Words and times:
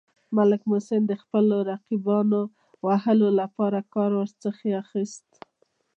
ملک 0.37 0.61
محسن 0.69 1.01
د 1.07 1.13
خپلو 1.21 1.55
رقیبانو 1.71 2.41
د 2.47 2.51
وهلو 2.85 3.29
لپاره 3.39 3.79
کار 3.93 4.11
ورڅخه 4.19 4.69
اخیست. 4.83 5.27